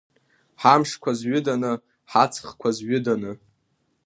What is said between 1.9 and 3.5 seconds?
ҳаҵхқәа зҩыданы!